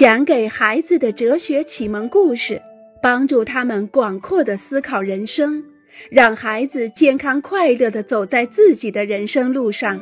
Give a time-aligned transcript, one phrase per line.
[0.00, 2.62] 讲给孩子的哲学启蒙故事，
[3.02, 5.62] 帮助他们广阔的思考人生，
[6.10, 10.00] 让孩子健康快乐的走在自己的人生路上。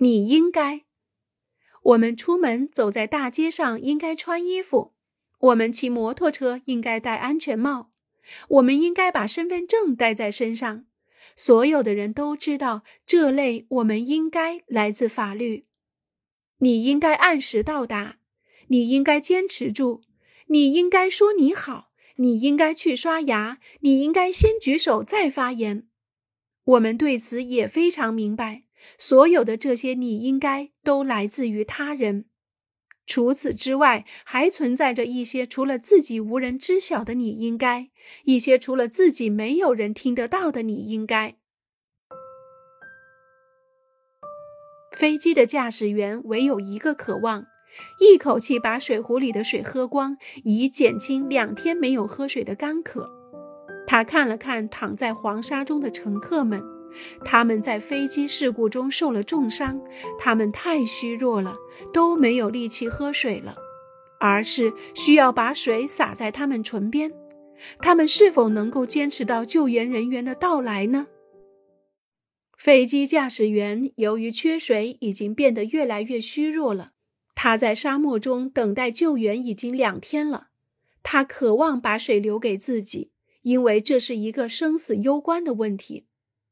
[0.00, 0.80] 你应该，
[1.84, 4.94] 我们出门走在大街上应该穿衣服，
[5.38, 7.92] 我们骑摩托车应该戴安全帽，
[8.48, 10.84] 我们应该把身份证带在身上。
[11.36, 15.66] 所有的人都知道，这类我们应该来自法律。
[16.60, 18.18] 你应该按时到达，
[18.68, 20.02] 你应该坚持住，
[20.46, 25.86] 你应该说你好，你应该去刷牙，你应该先举手再发言。
[26.64, 28.64] 我们对此也非常明白。
[28.96, 32.26] 所有的这些你应该都来自于他人。
[33.06, 37.90] 除此之外，还存在着一些除了自己无人知晓的你应该，
[38.24, 41.39] 一些除了自己没有人听得到的你应该。
[45.00, 47.46] 飞机的驾驶员唯有一个渴望，
[48.00, 53.10] 一口气把水壶里的水喝光，以减轻两天没有喝水的干渴。
[53.86, 56.62] 他看了看躺在黄沙中的乘客们，
[57.24, 59.80] 他们在飞机事故中受了重伤，
[60.18, 61.56] 他们太虚弱了，
[61.94, 63.56] 都没有力气喝水了，
[64.18, 67.10] 而是需要把水洒在他们唇边。
[67.78, 71.06] 他们是否能够坚持到救援人员的到来呢？
[72.60, 76.92] 飞机驾驶员由于缺水，已经变得越来越虚弱了。
[77.34, 80.48] 他在沙漠中等待救援已经两天了。
[81.02, 86.04] 他渴望把水留给自己，因为这是一个生死攸关的问题。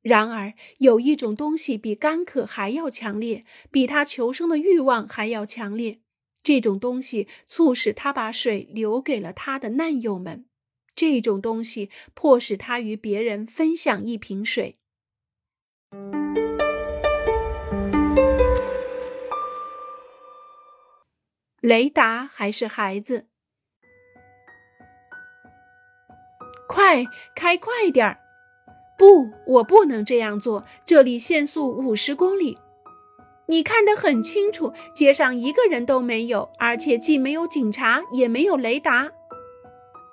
[0.00, 5.98] 然而，有一种东西比干渴还要强烈，比他求生的欲望还要强烈。
[6.42, 10.46] 这种东西促使他把水留给了他的难友们。
[10.94, 14.78] 这种东西迫使他与别人分享一瓶水。
[21.60, 23.26] 雷达还是孩子？
[26.66, 28.18] 快开快点儿！
[28.96, 30.64] 不，我不能这样做。
[30.86, 32.58] 这里限速五十公里。
[33.46, 39.10] 你看得很清楚，街上一个人都没有，而且既没有警察，也没有雷达。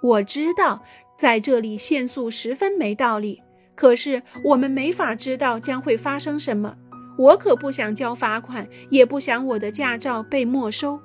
[0.01, 0.83] 我知道
[1.17, 3.41] 在这里限速十分没道理，
[3.77, 6.75] 可是我们没法知道将会发生什么。
[7.17, 10.99] 我可不想交罚款，也不想我的驾照被没收。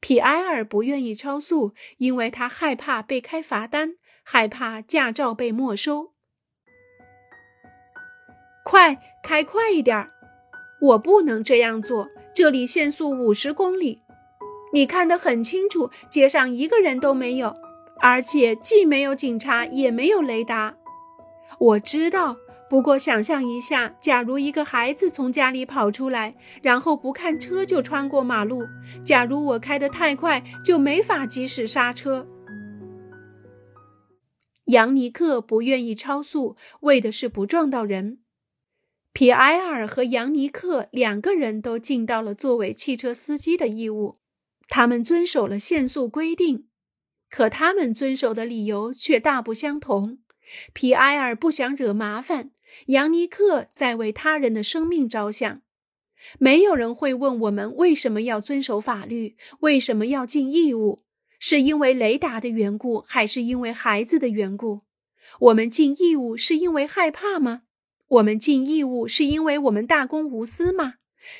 [0.00, 6.12] 皮埃尔不愿意超速，因为他害怕被开罚单，害怕驾照被没收。
[8.64, 10.10] 快开快一点！
[10.80, 14.00] 我不能这样做，这里限速五十公里。
[14.74, 17.56] 你看得很清楚，街上一个人都没有，
[18.04, 20.76] 而且既没有警察，也没有雷达。
[21.58, 22.36] 我知道。
[22.68, 28.64] 不过，想象一下，假如一个孩子从家里跑出来，然后不看车就穿过马路；
[29.04, 32.26] 假如我开得太快，就没法及时刹车。
[34.66, 38.18] 杨尼克不愿意超速，为的是不撞到人。
[39.14, 44.16] 皮埃尔和杨尼克两个人都尽到了作为汽车司机的义务，
[44.68, 46.66] 他们遵守了限速规定，
[47.34, 50.18] 可他们遵守的理由却大不相同。
[50.72, 52.52] 皮埃尔不想惹麻烦。
[52.86, 55.62] 杨尼克在为他人的生命着想。
[56.38, 61.00] 没有人会问我们为什么要遵守法律，为什么要尽义务？
[61.40, 64.82] 是因为雷达的缘故，还是因为孩子的缘故？
[65.40, 67.62] 我们尽义务是因为害怕吗？
[68.06, 70.94] 我们尽义务是因为我们大公无私吗？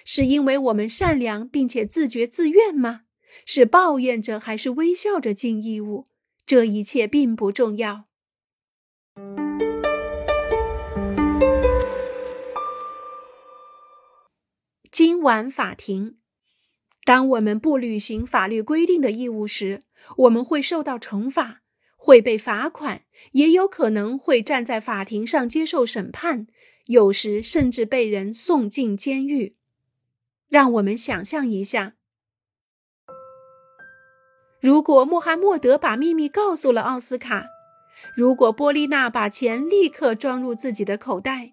[0.04, 3.02] 是因为我们善良并且自觉自愿吗？
[3.44, 6.06] 是抱怨着还是微笑着尽义务？
[6.46, 8.04] 这一切并不重要。
[14.90, 16.18] 今晚法庭，
[17.04, 19.82] 当我们不履行法律规定的义务时，
[20.18, 21.62] 我们会受到惩罚，
[21.96, 23.02] 会被罚款，
[23.32, 26.46] 也有可能会站在法庭上接受审判，
[26.86, 29.56] 有时甚至被人送进监狱。
[30.48, 31.96] 让我们想象一下，
[34.64, 37.44] 如果穆罕默德把秘密告诉了奥斯卡，
[38.16, 41.52] 如果波丽娜把钱立刻装入自己的口袋。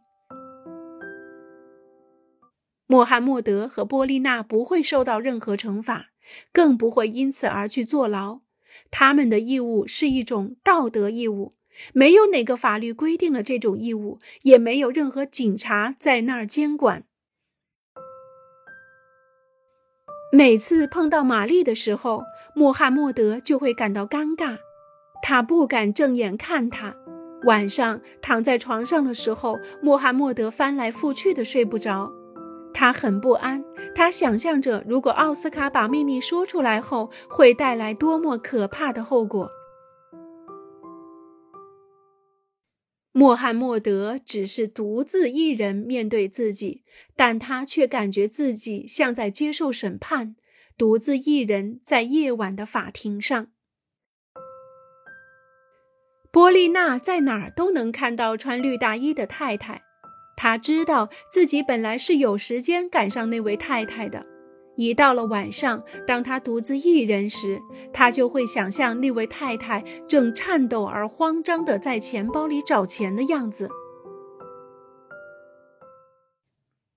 [2.88, 6.12] 穆罕默德和波丽娜不会受到任何惩罚，
[6.54, 8.40] 更不会因此而去坐牢。
[8.90, 11.56] 他们的义务是一种道德义务，
[11.92, 17.04] 没有哪个法律规定了这种义务，也没有任何警察在那儿监管。
[20.34, 22.24] 每次碰到玛丽的时候，
[22.54, 24.58] 穆罕默德就会感到尴尬，
[25.22, 26.96] 他不敢正眼看她。
[27.44, 32.10] 晚上躺在床上的时候，穆罕默德翻来覆去的睡不着。
[32.74, 33.62] 他很不安，
[33.94, 39.50] 他想象着如果奥斯卡把秘密说出来后会带来多么可怕的后果。
[43.14, 46.84] 穆罕默德只是独自一人面对自己，
[47.16, 50.36] 但他却感觉自己像在接受审判，
[50.78, 53.48] 独自一人在夜晚的法庭上。
[56.32, 59.82] 波丽娜在哪儿都能看到穿绿大衣的太太。
[60.38, 64.31] 她知道自己本来是有时间赶上那位太太的。
[64.76, 67.62] 一到了晚上，当他独自一人时，
[67.94, 73.70] 他就会想象那位太太正颤抖而慌张地在钱包里找钱的样子。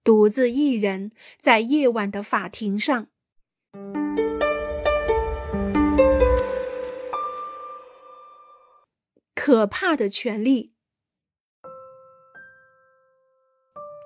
[0.03, 3.09] 独自一人在夜晚的法庭上，
[9.35, 10.74] 可怕的权利。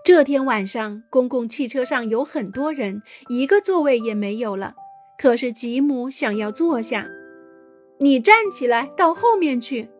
[0.08, 4.72] 这天晚上，公共汽车上有很多人，一个座位也没有了。
[5.18, 7.06] 可是吉姆想要坐下。
[8.00, 9.90] 你站起来，到后面去。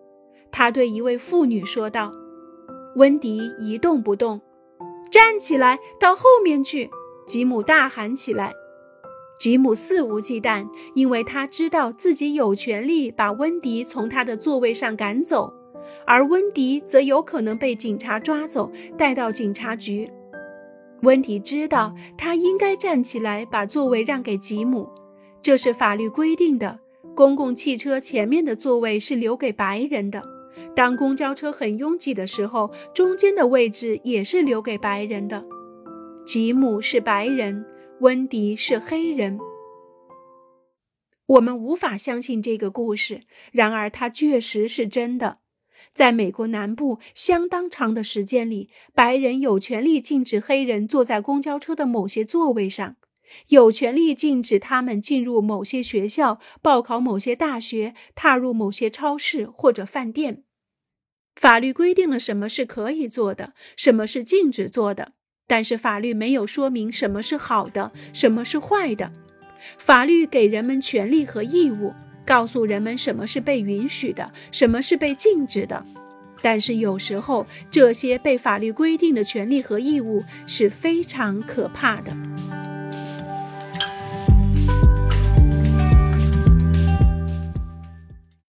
[0.51, 2.11] 他对一位妇女说道。
[2.97, 4.41] 温迪一动不动。
[5.11, 6.89] 站起来，到后面去。
[7.27, 8.55] 吉姆大喊起来。
[9.39, 15.53] 吉姆肆无忌惮，因为他知道自己有权利把温迪从他的座位上赶走。
[16.07, 20.11] 而温迪则有可能被警察抓走，带到警察局。
[21.03, 24.89] 温迪知道他应该站起来，把座位让给吉姆，
[25.41, 26.79] 这是法律规定的。
[27.15, 30.23] 公共汽车前面的座位是留给白人的，
[30.75, 35.45] 当公交车很拥挤的时候，中间的位置也是留给白人的。
[36.25, 37.65] 吉姆是白人，
[38.01, 39.39] 温迪是黑人。
[41.27, 45.39] 我们无法相信这个故事，然而它确实是真的。
[45.93, 52.97] 在美国南部相当长的时间里，白人有权利禁止黑人坐在公交车的某些座位上，
[53.49, 60.45] 有权利禁止他们进入某些学校、报考某些大学、踏入某些超市或者饭店。
[61.37, 65.13] 法律规定了什么是可以做的，什么是禁止做的，
[65.47, 69.13] 但是法律没有说明什么是好的，什么是坏的。
[69.79, 71.93] 法律给人们权利和义务。
[72.29, 75.83] 告诉人们什么是被允许的，什么是被禁止的。
[76.43, 82.15] 但是有时候，这些被法律规定的权利和义务是非常可怕的。